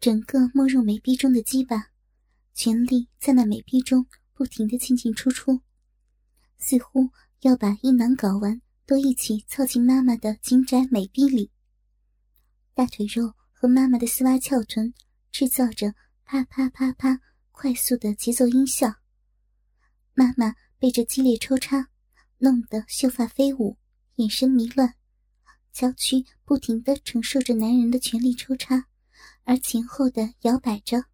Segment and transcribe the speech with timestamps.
[0.00, 1.90] 整个没入美臂中的鸡巴，
[2.54, 5.60] 全力在那美臂中不停的进进出出，
[6.56, 7.10] 似乎
[7.42, 11.50] 要把阴囊睾丸都一起凑进妈妈的紧窄美臂里。
[12.72, 14.94] 大腿肉和妈妈的丝袜翘臀
[15.30, 17.20] 制造着啪啪啪啪
[17.52, 18.94] 快速的节奏音效。
[20.14, 21.90] 妈妈被这激烈抽插
[22.38, 23.76] 弄得秀发飞舞，
[24.14, 24.94] 眼神迷乱，
[25.72, 28.86] 娇躯不停的承受着男人的全力抽插，
[29.44, 31.04] 而前后的摇摆着。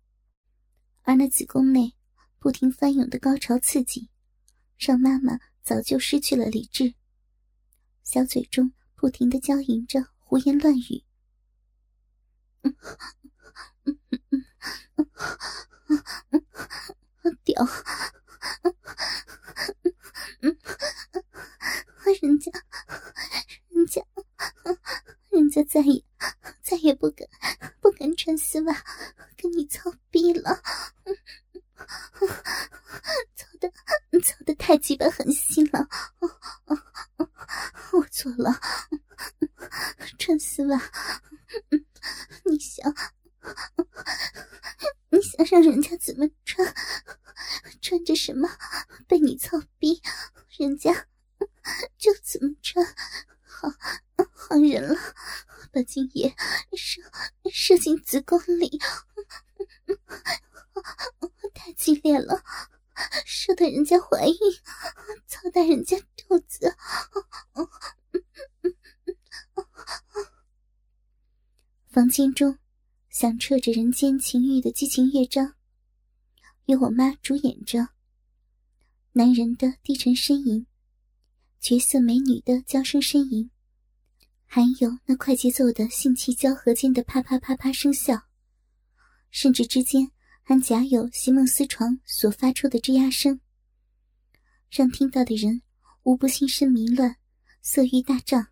[1.02, 1.94] 而那子宫内
[2.38, 4.10] 不停翻涌的高潮刺激，
[4.78, 6.94] 让妈妈早就失去了理智，
[8.02, 11.04] 小嘴中不停的娇吟着，胡言乱语。
[17.45, 17.64] 屌！
[22.22, 22.50] 人家，
[23.70, 24.02] 人家，
[25.30, 26.04] 人家再也
[26.62, 27.28] 再也不敢
[27.80, 28.84] 不敢穿丝袜
[29.36, 30.62] 跟你操逼了。
[33.34, 33.70] 操的
[34.20, 35.88] 操的太鸡巴狠心了，
[37.92, 38.60] 我错了，
[40.18, 40.80] 穿丝袜，
[42.45, 42.95] 你想
[45.10, 46.74] 你想让人家怎么穿？
[47.80, 48.48] 穿着什么
[49.06, 50.02] 被你操逼，
[50.58, 51.06] 人家
[51.96, 52.84] 就怎么穿。
[53.42, 53.68] 好，
[54.32, 54.96] 好人了，
[55.72, 56.34] 把精液
[56.76, 57.00] 射
[57.50, 58.78] 射进子宫里，
[61.54, 62.42] 太激烈了，
[63.24, 64.36] 射得人家怀孕，
[65.26, 66.76] 操大人家肚子。
[71.88, 72.58] 房间中
[73.08, 75.54] 响彻着人间情欲的激情乐章。
[76.66, 77.88] 由我妈主演着，
[79.12, 80.66] 男人的低沉呻吟，
[81.60, 83.50] 绝色美女的娇声呻吟，
[84.56, 88.22] 还有那快节奏的性器交合间的啪啪啪啪声效，
[89.31, 90.10] 甚至之间
[90.43, 93.38] 还夹有席梦思床所发出的吱呀声，
[94.71, 95.60] 让听到的人
[96.04, 97.16] 无不心神迷乱，
[97.60, 98.47] 色欲大涨。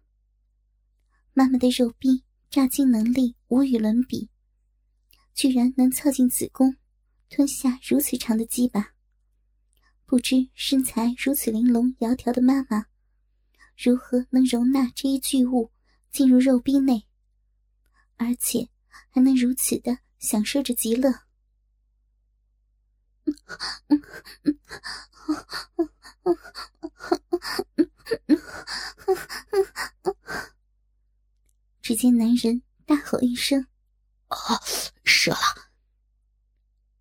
[1.33, 4.29] 妈妈的肉臂炸精能力无与伦比，
[5.33, 6.77] 居然能凑进子宫。
[7.31, 8.93] 吞下如此长的鸡巴，
[10.05, 12.89] 不知身材如此玲珑窈窕的妈妈，
[13.75, 15.71] 如何能容纳这一巨物
[16.15, 17.09] 进入肉壁内，
[18.19, 18.69] 而且
[19.11, 21.13] 还能如此的享受着极乐？
[31.83, 33.67] 只见男人大吼一声
[34.31, 34.39] ：“啊，
[35.03, 35.73] 射了！”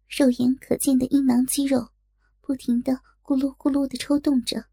[0.09, 1.91] 肉眼可见的阴囊肌肉，
[2.41, 4.65] 不停的咕噜咕噜的抽动着，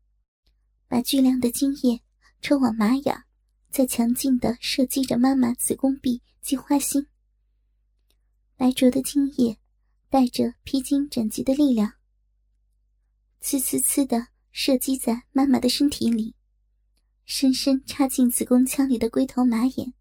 [0.88, 2.02] 把巨量的精液
[2.40, 3.26] 抽往玛雅，
[3.70, 7.06] 在强劲的射击着妈妈子宫壁及花心。
[8.56, 9.58] 白灼的精液
[10.08, 11.92] 带着披荆斩棘的力量，
[13.40, 16.34] 呲呲呲的射击在妈妈的身体里，
[17.24, 19.94] 深深插进子宫腔里的龟头马眼，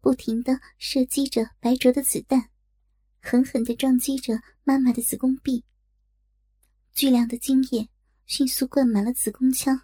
[0.00, 2.50] 不停的射击着白灼的子弹。
[3.22, 5.62] 狠狠的撞击着妈妈的子宫壁，
[6.92, 7.88] 巨量的精液
[8.26, 9.82] 迅速灌满了子宫腔，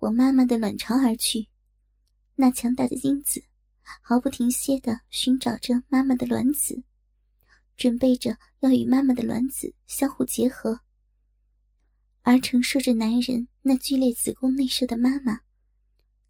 [0.00, 1.48] 往妈妈的卵巢而去。
[2.36, 3.42] 那强大的精子
[4.00, 6.84] 毫不停歇地寻找着妈妈的卵子，
[7.76, 10.80] 准备着要与妈妈的卵子相互结合。
[12.22, 15.40] 而承受着男人那剧烈子宫内射的妈妈，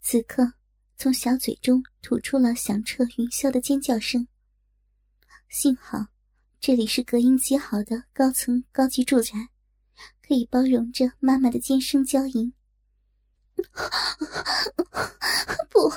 [0.00, 0.54] 此刻
[0.96, 4.26] 从小嘴中吐出了响彻云霄的尖叫声。
[5.48, 6.06] 幸好。
[6.58, 9.50] 这里是隔音极好的高层高级住宅，
[10.26, 12.52] 可以包容着妈妈的尖声娇吟。
[15.70, 15.88] 不，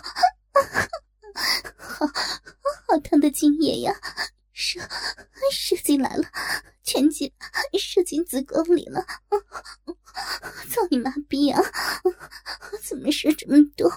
[1.78, 2.08] 好
[2.88, 3.94] 好疼的精液呀，
[4.54, 4.80] 射
[5.52, 6.24] 射进来了，
[6.84, 7.32] 全进
[7.80, 9.06] 射进子宫里了！
[10.70, 11.62] 操你妈逼啊！
[12.84, 13.92] 怎么射这么多？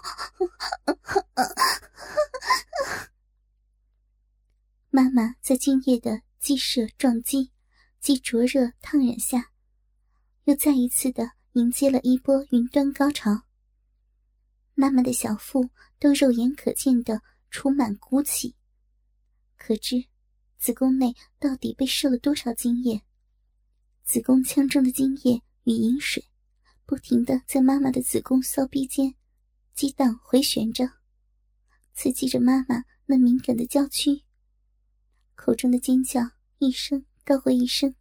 [4.91, 6.23] 妈妈在精液的。
[6.43, 7.53] 激射撞击，
[8.01, 9.53] 及灼热烫染下，
[10.43, 13.45] 又再一次的迎接了一波云端高潮。
[14.75, 18.57] 妈妈的小腹都肉眼可见的充满鼓起，
[19.57, 20.05] 可知
[20.59, 23.03] 子宫内到底被射了多少精液？
[24.05, 26.25] 子宫腔中的精液与饮水，
[26.87, 29.15] 不停的在妈妈的子宫骚逼间
[29.75, 30.89] 激荡回旋着，
[31.95, 34.23] 刺激着妈妈那敏感的娇躯。
[35.35, 36.21] 口中的尖叫
[36.59, 37.95] 一声高过一声，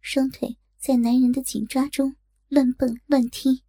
[0.00, 2.16] 双腿在男人的紧抓中
[2.48, 3.62] 乱蹦乱踢，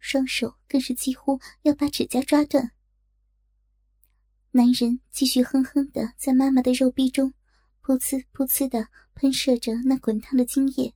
[0.00, 2.72] 双手更是几乎要把指甲抓断。
[4.50, 7.32] 男人继续哼哼的在妈妈的肉壁中
[7.84, 10.92] 噗呲噗呲的喷射着那滚烫的精液，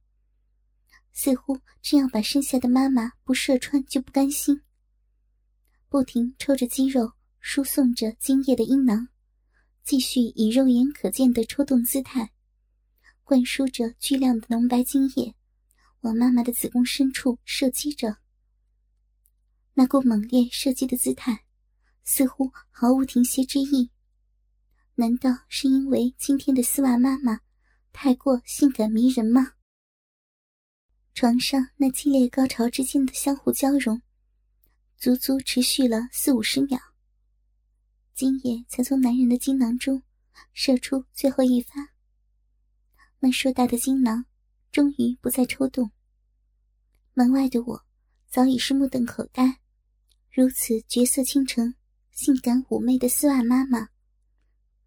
[1.13, 4.63] 似乎这样把身下的妈妈不射穿就不甘心，
[5.89, 9.09] 不停抽着肌肉，输送着精液的阴囊，
[9.85, 12.33] 继续以肉眼可见的抽动姿态，
[13.23, 15.35] 灌输着巨量的浓白精液，
[16.01, 18.24] 往妈妈的子宫深处射击着。
[19.77, 21.45] 那股猛烈射击的姿态，
[22.05, 23.91] 似乎毫无停歇之意。
[24.95, 27.41] 难道是因为今天的丝袜妈妈
[27.93, 29.55] 太过性感迷人吗？
[31.13, 34.01] 床上那激烈高潮之间的相互交融，
[34.97, 36.79] 足足持续了四五十秒。
[38.15, 40.01] 今夜才从男人的精囊中
[40.53, 41.75] 射出最后一发，
[43.19, 44.25] 那硕大的精囊
[44.71, 45.91] 终于不再抽动。
[47.13, 47.85] 门外的我
[48.29, 49.61] 早已是目瞪口呆，
[50.37, 51.77] 如此绝色倾城、
[52.11, 53.91] 性感妩媚的丝袜妈妈。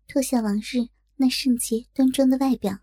[0.06, 2.80] 脱下往日那圣洁端庄的外表，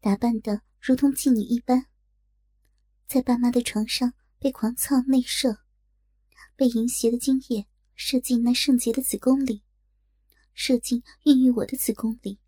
[0.00, 1.86] 打扮的如同妓女一般，
[3.08, 5.64] 在爸妈的床上被狂操内射，
[6.54, 7.66] 被淫邪的精液
[7.96, 9.64] 射进那圣洁的子宫里，
[10.52, 12.38] 射进孕育我的子宫里，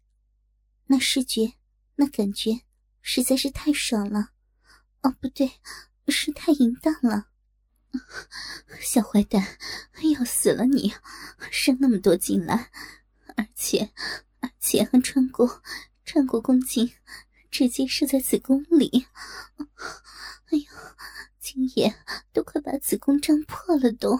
[0.84, 1.54] 那视觉，
[1.96, 2.60] 那感觉，
[3.02, 4.30] 实在是太爽了！
[5.02, 5.50] 哦，不对，
[6.06, 7.26] 是太淫荡了！
[8.80, 9.58] 小坏蛋，
[10.16, 10.94] 要死了你，
[11.50, 12.70] 生那么多进来！
[13.36, 13.92] 而且，
[14.40, 15.62] 而且还穿过，
[16.04, 16.92] 穿过宫颈，
[17.50, 19.06] 直接射在子宫里。
[19.58, 20.64] 哎呦，
[21.38, 21.94] 今夜
[22.32, 24.18] 都快把子宫胀破了，都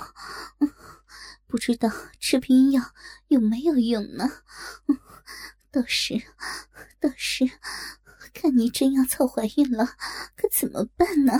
[1.47, 2.93] 不知道吃避孕药
[3.29, 4.43] 有没有用呢？
[5.71, 6.21] 倒是，
[6.99, 7.45] 倒是，
[8.35, 9.97] 看你真要凑怀孕了，
[10.37, 11.39] 可怎么办呢？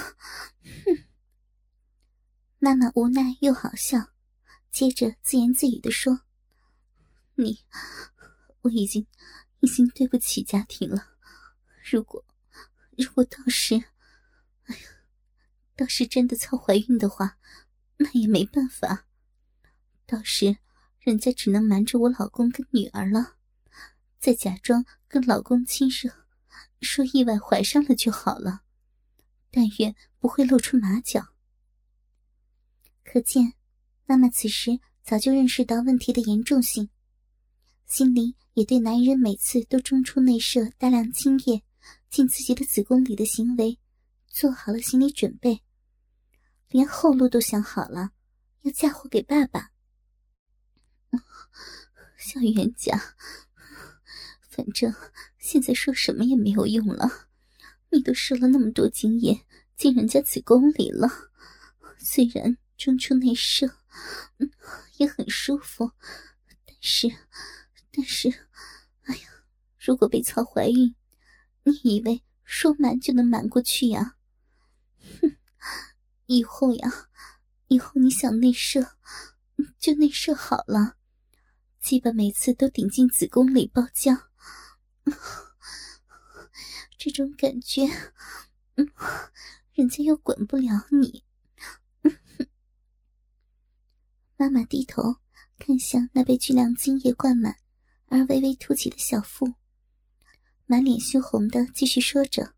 [0.85, 1.06] 哼！
[2.59, 4.13] 妈妈无奈又好笑，
[4.73, 6.23] 接着自言自语的说。
[7.35, 7.61] 你，
[8.63, 9.07] 我已经，
[9.61, 11.11] 已经对不起家庭了。
[11.91, 12.25] 如果，
[12.97, 13.75] 如果倒是，
[14.65, 14.83] 哎呀，
[15.77, 17.37] 倒是真的操怀孕的话，
[17.99, 19.07] 那也没办法。
[20.07, 20.57] 到时，
[20.99, 23.37] 人家只能瞒着我老公跟女儿了，
[24.19, 26.11] 再假装跟老公亲热，
[26.81, 28.63] 说意外怀上了就好了。
[29.51, 31.36] 但愿不会露出马脚。
[33.09, 33.55] 可见，
[34.05, 36.91] 妈妈此时早就认识到问题的严重性。
[37.87, 41.63] 心里也对男人每次都中出内射大量精液
[42.11, 43.79] 进自己的子宫里的行为
[44.27, 45.63] 做好了心理准备，
[46.69, 48.11] 连后路都想好了，
[48.63, 49.71] 要嫁祸给爸爸。
[52.19, 53.15] 小冤家，
[54.51, 54.93] 反正
[55.39, 57.29] 现在说什么也没有用了，
[57.91, 61.09] 你都射了那么多精液进人家子宫里了，
[61.99, 63.79] 虽然中出内射，
[64.99, 65.93] 也很舒服，
[66.65, 67.09] 但是。
[67.99, 68.29] 但是，
[69.05, 69.29] 哎呀，
[69.79, 70.95] 如果被操怀孕，
[71.63, 74.17] 你以为说瞒就能瞒过去呀？
[75.23, 75.35] 哼，
[76.27, 77.09] 以后呀，
[77.69, 78.99] 以后你想内射，
[79.79, 80.97] 就内射好了，
[81.81, 84.27] 基本每次都顶进子宫里爆浆，
[86.99, 87.87] 这种感觉，
[88.75, 88.93] 嗯，
[89.73, 91.25] 人家又管不了你。
[94.37, 95.17] 妈妈低头
[95.59, 97.57] 看向那被巨量精液灌满。
[98.09, 99.55] 而微微凸起的小腹，
[100.67, 102.55] 满脸羞红的继续说着：“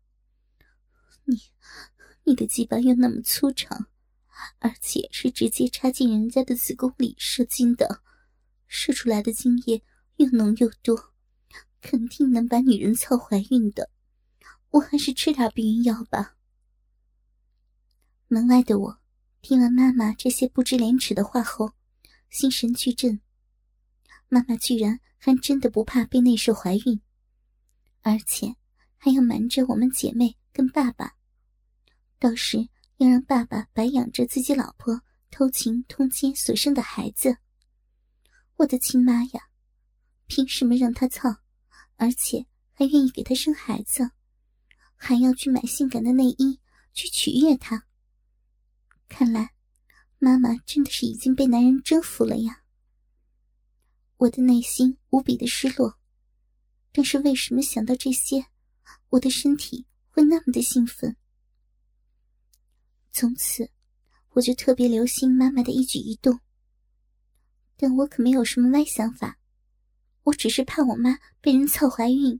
[1.25, 1.41] 你，
[2.23, 3.87] 你的鸡巴又那么粗长，
[4.59, 8.03] 而且是直接插进人家的子宫里射精的，
[8.67, 9.83] 射出来的精液
[10.17, 11.15] 又浓又多，
[11.81, 13.89] 肯定能把女人操怀孕的。
[14.69, 16.35] 我还是吃点避孕药吧。”
[18.29, 18.98] 门外的我，
[19.41, 21.71] 听完妈妈这些不知廉耻的话后，
[22.29, 23.21] 心神俱震。
[24.27, 27.01] 妈妈居然还真的不怕被内射怀孕，
[28.01, 28.55] 而且
[28.97, 31.15] 还要瞒着我们姐妹跟爸爸，
[32.19, 37.37] 到时要让爸爸白养着自己老婆偷情通奸所生的孩子。
[38.57, 39.49] 我的亲妈呀，
[40.27, 41.37] 凭什么让他操，
[41.95, 44.11] 而且还愿意给他生孩子，
[44.95, 46.59] 还要去买性感的内衣
[46.93, 47.85] 去取悦他？
[49.09, 49.53] 看来，
[50.19, 52.63] 妈妈真的是已经被男人征服了呀。
[54.17, 55.97] 我的内心无比的失落，
[56.93, 58.45] 但是为什么想到这些，
[59.09, 61.17] 我的身体会那么的兴奋？
[63.11, 63.71] 从此，
[64.29, 66.39] 我就特别留心妈妈的一举一动。
[67.75, 69.39] 但我可没有什么歪想法，
[70.23, 72.39] 我只是怕我妈被人操怀孕，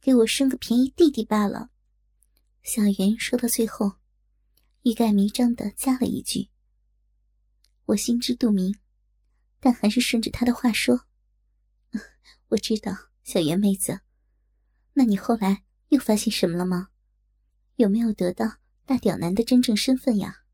[0.00, 1.70] 给我生个便宜弟弟罢了。
[2.62, 3.96] 小袁说到最后，
[4.86, 6.48] 欲盖弥彰的加了一句
[7.86, 8.78] ：“我心知肚明。”
[9.58, 11.06] 但还是顺着他的话说
[12.50, 14.02] ：“我知道，小袁妹子，
[14.92, 16.90] 那你后来又发现什么了吗？
[17.74, 20.44] 有没有得到大屌男的真正身份呀？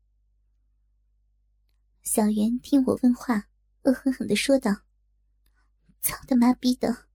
[2.01, 3.49] 小袁听我问话，
[3.83, 4.81] 恶狠狠的说道
[6.01, 7.05] ：“操他妈逼的！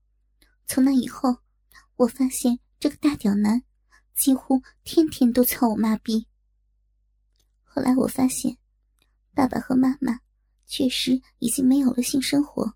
[0.65, 1.39] 从那以后，
[1.97, 3.61] 我发现这个大屌男
[4.15, 6.28] 几乎天天都操我妈逼。
[7.79, 8.57] 后来我发现，
[9.33, 10.19] 爸爸和妈妈
[10.65, 12.73] 确实已经没有了性生活，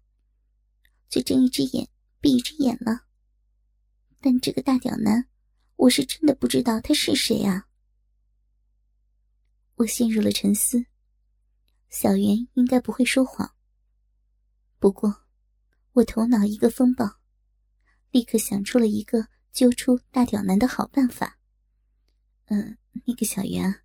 [1.10, 1.90] 就睁一只眼
[2.22, 3.02] 闭一只眼了。
[4.22, 5.28] 但这个大屌男，
[5.76, 7.68] 我是真的不知道他是谁啊！”
[9.76, 10.86] 我陷入了沉思。
[11.90, 13.54] 小袁应该不会说谎。
[14.80, 15.26] 不过，
[15.92, 17.20] 我头脑一个风暴，
[18.12, 21.40] 立刻想出了一个揪出大屌男的好办法。
[22.46, 23.82] 嗯，那个小袁，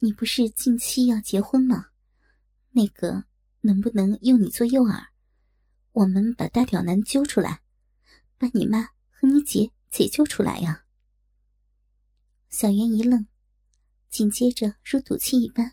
[0.00, 1.86] 你不是近期要结婚吗？
[2.70, 3.24] 那个，
[3.62, 5.06] 能不能用你做诱饵，
[5.90, 7.62] 我们把大屌男揪出来，
[8.38, 10.84] 把你妈和你姐解救出来呀？
[12.48, 13.26] 小袁一愣，
[14.08, 15.72] 紧接着如赌气一般。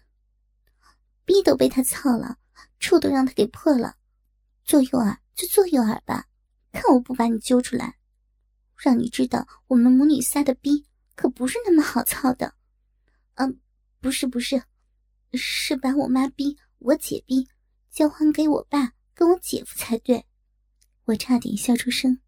[1.24, 2.39] 逼都被他操了，
[2.79, 3.98] 处都让他给破了，
[4.63, 6.25] 做诱饵就做诱饵吧，
[6.72, 8.00] 看我不把你揪出来，
[8.75, 12.54] 让你知道我们母女仨的逼可不是那么好操的。
[14.05, 14.62] 不是不是，
[15.33, 17.50] 是把我妈逼、我姐逼
[17.89, 20.27] 交还给我爸跟我姐夫才对。
[21.05, 22.21] 我差点笑出声，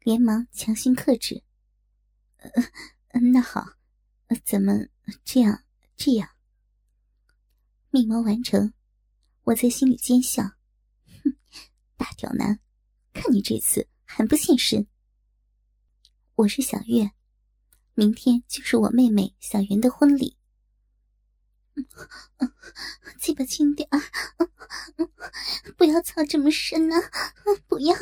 [0.00, 1.42] 连忙强行克制。
[3.30, 3.66] 那好，
[4.46, 4.90] 咱们
[5.26, 5.62] 这样
[5.94, 6.26] 这样。
[7.90, 8.72] 密谋完成，
[9.42, 10.42] 我在心里奸笑
[11.22, 11.36] ：“哼，
[11.98, 12.58] 大屌男，
[13.12, 14.86] 看你这次还不现身。”
[16.36, 17.10] 我是小月，
[17.92, 20.38] 明天就是我妹妹小云的婚礼。
[23.18, 24.00] 鸡巴轻点儿，
[25.76, 27.10] 不要操这么深啊！
[27.66, 27.96] 不要。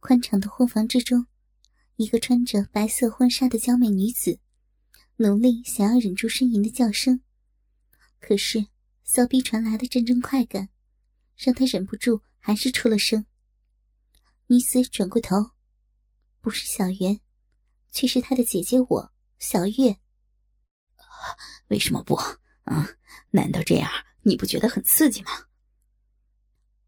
[0.00, 1.26] 宽敞的婚房之中，
[1.96, 4.38] 一个穿着白色婚纱的娇美女子。
[5.16, 7.22] 努力想要忍住呻吟的叫声，
[8.20, 8.66] 可是
[9.04, 10.68] 骚逼传来的阵阵快感，
[11.36, 13.24] 让他忍不住还是出了声。
[14.48, 15.52] 女子转过头，
[16.40, 17.20] 不是小圆，
[17.92, 20.00] 却是他的姐姐我小月。
[21.68, 22.14] 为什么不？
[22.64, 22.88] 啊？
[23.30, 23.90] 难道这样
[24.22, 25.30] 你不觉得很刺激吗？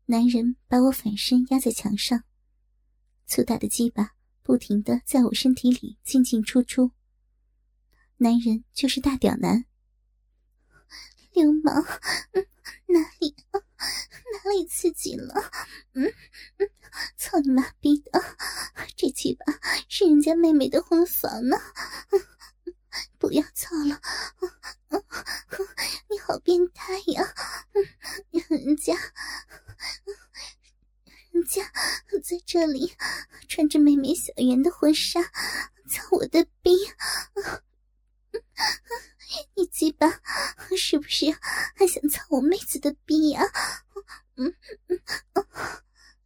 [0.07, 2.23] 男人把我反身压在墙上，
[3.27, 4.13] 粗大的鸡巴
[4.43, 6.93] 不停的在我身体里进进出出。
[8.19, 9.67] 男人就是大屌男，
[11.33, 11.85] 流氓，
[12.87, 15.35] 哪里哪里刺激了？
[15.93, 16.07] 嗯
[16.59, 16.71] 嗯，
[17.17, 18.23] 操你妈逼的！
[18.97, 19.45] 这鸡巴
[19.89, 21.59] 是人家妹妹的婚房呢，
[23.19, 24.01] 不要操了！
[26.09, 27.35] 你好变态呀！
[28.49, 28.95] 人家
[31.31, 31.63] 人家
[32.23, 32.95] 在这里
[33.49, 35.23] 穿着妹妹小圆的婚纱，
[35.89, 36.71] 操我的逼！
[39.55, 40.21] 你鸡巴
[40.77, 41.27] 是不是
[41.75, 43.43] 还想操我妹子的逼呀？
[44.37, 44.55] 嗯
[44.89, 45.01] 嗯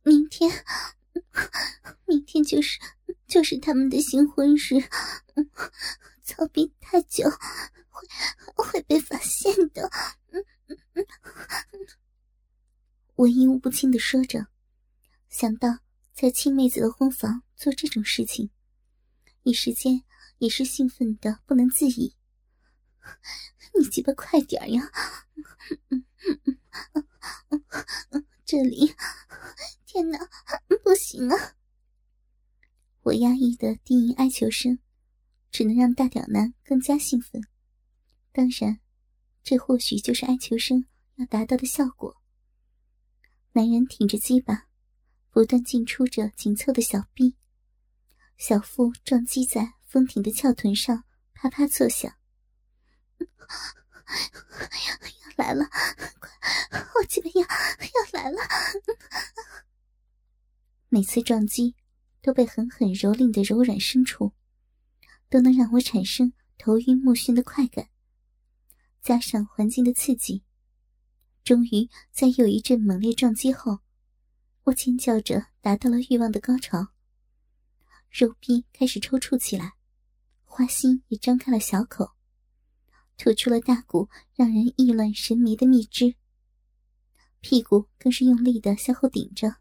[0.03, 0.65] 明天，
[2.07, 2.79] 明天就是
[3.29, 4.81] 就是他们的新婚日，
[6.31, 7.29] 操逼太久
[7.89, 9.91] 会会被发现的。
[10.31, 10.45] 嗯
[10.95, 11.07] 嗯，
[13.17, 14.47] 我一无不清的说着，
[15.29, 15.81] 想到
[16.13, 18.51] 在亲妹子的婚房做这种事情，
[19.43, 20.05] 一时间。
[20.41, 22.17] 也是兴奋的不能自已。
[23.79, 24.91] 你鸡巴快点呀！
[28.47, 28.95] 这里，
[29.85, 30.19] 天哪，
[30.83, 31.57] 不行啊！
[33.03, 34.79] 我压抑的低吟哀求声，
[35.51, 37.43] 只能让大屌男更加兴奋。
[38.33, 38.81] 当然，
[39.43, 42.17] 这或许就是哀求声要达到的效果。
[43.53, 44.67] 男人挺着鸡巴，
[45.31, 47.37] 不断进出着紧凑的小臂，
[48.37, 49.75] 小腹撞击在。
[49.91, 51.03] 丰挺的翘臀上
[51.35, 52.15] 啪啪作响，
[53.19, 53.27] 要
[55.35, 55.65] 来了！
[56.21, 56.31] 快，
[56.95, 57.49] 我鸡巴要要
[58.13, 58.39] 来了！
[60.89, 61.75] 每次撞击
[62.23, 64.33] 都被狠狠蹂躏的柔软深处，
[65.31, 67.89] 都能让我产生头晕目眩的快感。
[69.01, 70.43] 加上环境的刺激，
[71.43, 73.79] 终于在又一阵猛烈撞击后，
[74.65, 76.89] 我尖叫着达到了欲望的高潮，
[78.11, 79.73] 肉壁开始抽搐起来。
[80.45, 82.11] 花心也张开了小口，
[83.17, 86.17] 吐出了大股让人意乱神迷的蜜汁。
[87.41, 89.57] 屁股更是用力的向后顶着，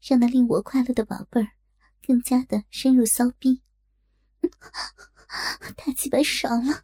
[0.00, 1.52] 让那令我快乐的宝贝儿
[2.06, 3.62] 更加的深入骚逼。
[5.76, 6.82] 太鸡巴爽了！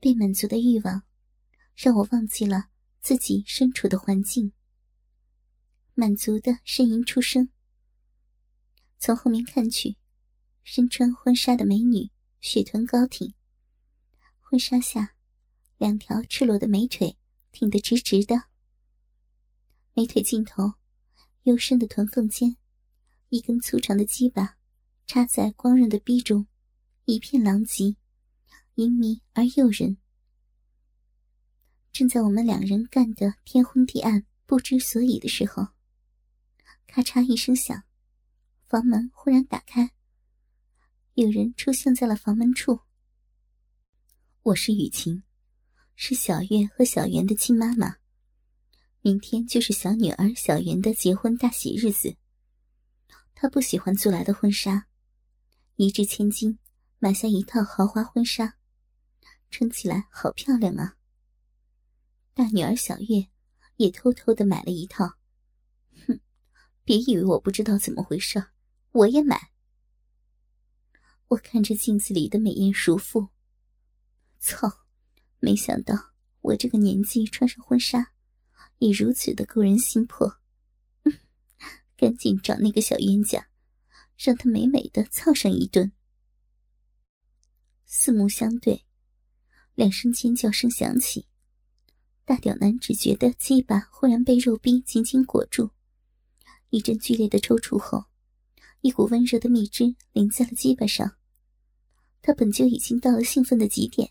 [0.00, 1.02] 被满足的欲望
[1.74, 2.68] 让我忘记了
[3.00, 4.52] 自己身处的环境。
[5.94, 7.48] 满足的呻吟出声。
[8.98, 9.96] 从后面看去，
[10.62, 12.10] 身穿婚纱的美女
[12.40, 13.34] 雪臀高挺，
[14.40, 15.14] 婚纱下
[15.78, 17.16] 两条赤裸的美腿
[17.52, 18.44] 挺得直直的，
[19.94, 20.74] 美腿尽头
[21.44, 22.56] 幽深的臀缝间，
[23.28, 24.58] 一根粗长的鸡巴
[25.06, 26.48] 插在光润的逼中，
[27.04, 27.96] 一片狼藉，
[28.74, 29.96] 淫迷而诱人。
[31.92, 35.68] 正在我们两人干得天昏地暗、不知所以的时候，
[36.88, 37.84] 咔嚓一声响，
[38.66, 39.92] 房门忽然打开，
[41.14, 42.80] 有人出现在了房门处。
[44.42, 45.22] 我是雨晴，
[45.94, 47.96] 是小月和小圆的亲妈妈。
[49.02, 52.16] 明天就是小女儿小圆的结婚大喜日子。
[53.36, 54.88] 她不喜欢租来的婚纱，
[55.76, 56.58] 一掷千金
[56.98, 58.56] 买下一套豪华婚纱，
[59.50, 60.96] 穿起来好漂亮啊！
[62.32, 63.28] 大女儿小月
[63.76, 65.18] 也偷偷的买了一套。
[66.06, 66.18] 哼，
[66.82, 68.42] 别以为我不知道怎么回事，
[68.92, 69.50] 我也买。
[71.28, 73.28] 我看着镜子里的美艳熟妇，
[74.38, 74.86] 操！
[75.40, 78.12] 没想到我这个年纪穿上婚纱，
[78.78, 80.38] 也如此的勾人心魄。
[81.98, 83.48] 赶紧找那个小冤家，
[84.16, 85.92] 让他美美的操上一顿。
[87.84, 88.84] 四目相对，
[89.74, 91.26] 两声尖叫声响起。
[92.24, 95.70] 大屌男只觉得鸡巴忽然被肉壁紧紧裹住，
[96.70, 98.06] 一阵剧烈的抽搐后，
[98.80, 101.16] 一股温热的蜜汁淋在了鸡巴上。
[102.22, 104.10] 他本就已经到了兴奋的极点，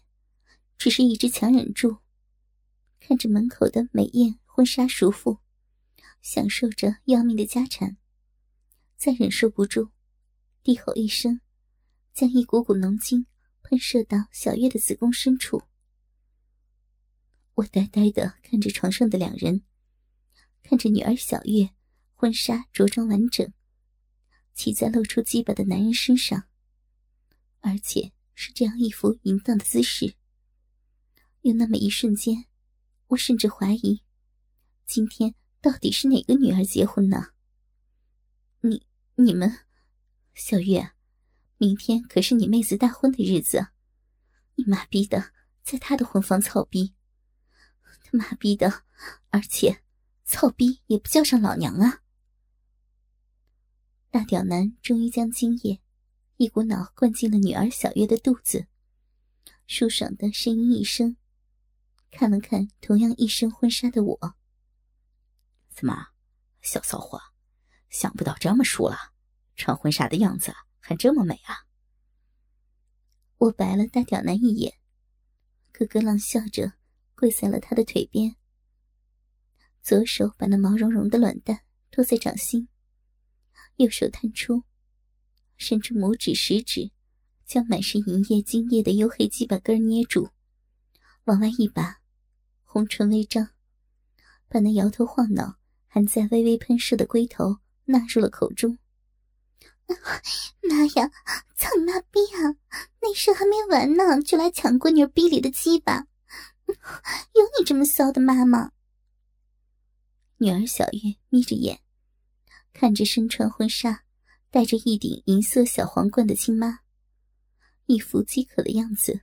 [0.77, 1.97] 只是一直强忍住，
[3.01, 5.39] 看着门口的美艳婚纱熟妇，
[6.21, 7.97] 享受着要命的家产，
[8.95, 9.89] 再忍受不住，
[10.65, 11.41] 低吼一声，
[12.11, 13.27] 将一股股浓精
[13.61, 15.61] 喷射到小月的子宫深处。
[17.53, 19.61] 我呆呆的看着床上的两人，
[20.63, 21.69] 看着女儿小月
[22.15, 23.53] 婚纱着装完整，
[24.55, 26.47] 骑在露出鸡巴的男人身上，
[27.59, 30.15] 而且是这样一副淫荡的姿势。
[31.41, 32.45] 有那么一瞬间，
[33.09, 34.01] 我甚至怀疑，
[34.87, 37.33] 今天到底是哪个女儿结婚呢？
[38.61, 39.59] 你、你们，
[40.35, 40.91] 小月，
[41.57, 43.69] 明天可是你妹子大婚的日子，
[44.55, 45.31] 你妈逼的，
[45.63, 46.93] 在她的婚房操逼！
[48.03, 48.83] 他妈逼的，
[49.29, 49.81] 而且
[50.25, 52.01] 操逼也不叫上老娘啊！
[54.11, 55.81] 大屌男终于将精液
[56.35, 58.67] 一股脑灌进了女儿小月的肚子，
[59.67, 61.15] 舒爽的呻吟一声，
[62.11, 64.35] 看了看同样一身婚纱的我，
[65.69, 66.07] 怎么，
[66.61, 67.21] 小骚货，
[67.89, 69.14] 想不到这么熟了，
[69.55, 71.65] 穿婚纱的样子还这么美啊！
[73.37, 74.73] 我白了大屌男一眼，
[75.71, 76.73] 咯咯浪笑着。
[77.17, 78.35] 跪在了他的腿边，
[79.81, 82.67] 左手把那毛茸茸的卵蛋托在掌心，
[83.77, 84.63] 右手探出，
[85.55, 86.91] 伸出拇指、食指，
[87.45, 90.29] 将满是银液、精液的黝黑鸡巴根捏住，
[91.23, 92.01] 往外一拔，
[92.65, 93.51] 红唇微张，
[94.49, 95.55] 把那摇头晃脑、
[95.87, 98.77] 还在微微喷射的龟头纳入了口中。
[100.67, 101.11] 妈呀，
[101.55, 102.57] 操你妈逼啊！
[103.01, 106.07] 那事还没完呢，就来抢闺女逼里的鸡巴！
[106.67, 108.71] 有你这么骚的妈妈？
[110.37, 111.81] 女儿小月眯着眼，
[112.73, 114.03] 看着身穿婚纱、
[114.49, 116.79] 戴着一顶银色小皇冠的亲妈，
[117.85, 119.21] 一副饥渴的样子。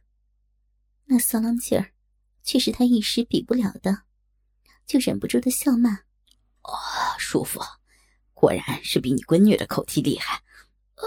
[1.07, 1.93] 那骚浪劲儿，
[2.45, 4.05] 却是她一时比不了的，
[4.87, 5.91] 就忍不住的笑骂
[6.63, 6.73] ：“哦，
[7.19, 7.61] 叔父，
[8.33, 10.41] 果然是比你闺女的口气厉害。”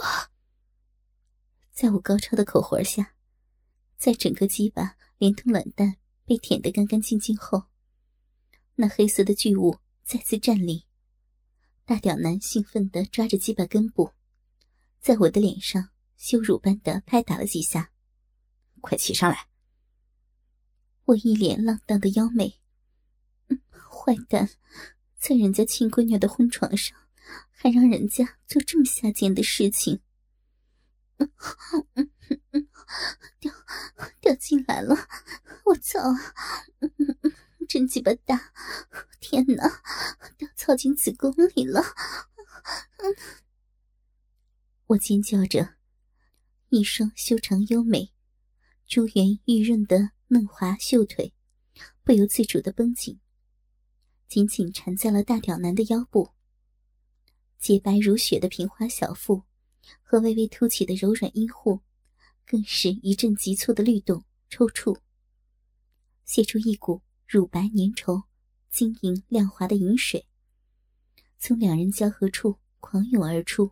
[0.01, 0.31] 啊！
[1.71, 3.13] 在我高超的口活下，
[3.97, 5.97] 在整个鸡巴连同卵蛋。
[6.27, 7.65] 被舔得干干净净后，
[8.73, 10.87] 那黑色的巨物再次站立。
[11.85, 14.09] 大屌男兴奋地抓着鸡巴根部，
[14.99, 17.91] 在我的脸上羞辱般的拍打了几下。
[18.81, 19.49] 快骑上来！
[21.03, 22.59] 我一脸浪荡的妖媚，
[23.87, 24.49] 坏蛋，
[25.19, 26.97] 在人家亲闺女的婚床上，
[27.55, 30.01] 还让人家做这么下贱的事情。
[33.39, 33.51] 掉
[34.19, 34.95] 掉进来了，
[35.65, 35.99] 我操！
[37.67, 38.53] 真鸡巴大！
[39.19, 39.81] 天哪，
[40.37, 41.81] 掉操进子宫里了！
[44.87, 45.75] 我尖叫着，
[46.69, 48.13] 一双修长优美、
[48.85, 51.33] 珠圆玉润的嫩滑秀腿
[52.03, 53.19] 不由自主的绷紧，
[54.27, 56.34] 紧紧缠在了大屌男的腰部。
[57.65, 59.41] 洁白如雪的平滑小腹
[60.03, 61.81] 和微微凸起的柔软阴户。
[62.45, 64.95] 更是一阵急促的律动、抽搐，
[66.25, 68.21] 泄出一股乳白粘稠、
[68.69, 70.27] 晶莹亮滑的饮水，
[71.39, 73.71] 从两人交合处狂涌而出，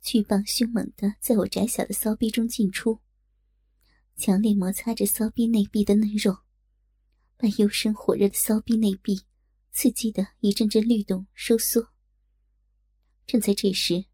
[0.00, 3.00] 巨棒凶猛的在我窄小的骚逼中进出，
[4.14, 6.38] 强烈摩擦着骚逼内壁的嫩肉，
[7.36, 9.22] 把幽深火热的骚逼内壁
[9.80, 11.90] 刺激的一阵阵律动收缩。
[13.28, 14.06] 正在这时，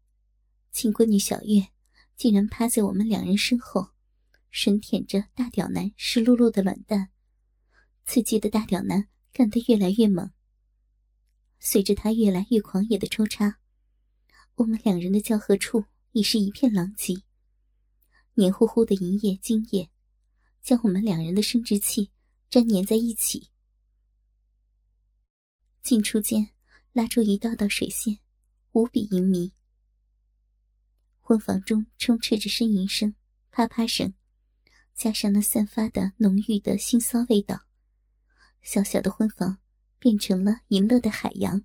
[0.71, 1.69] 亲闺女小月
[2.15, 3.89] 竟然趴在我们两人身后，
[4.53, 7.09] 吮舔着大屌男湿漉漉的卵蛋，
[8.05, 10.31] 刺激的大屌男干得越来越猛。
[11.57, 13.57] 随着他越来越狂野的抽插，
[14.53, 17.15] 我们两人的交合处已是一片狼藉，
[18.35, 19.89] 黏糊糊的银液精液
[20.61, 22.11] 将我们两人的生殖器
[22.51, 23.49] 粘黏在一起，
[25.85, 26.49] 进出间
[26.93, 28.17] 拉出一道道水线。
[28.71, 29.53] 无比淫迷，
[31.21, 33.13] 婚房中充斥着呻吟声、
[33.51, 34.15] 啪啪声，
[34.95, 37.67] 加上那散发的浓郁的腥骚味道，
[38.63, 39.59] 小小的婚房
[39.99, 41.63] 变成了淫乐的海洋。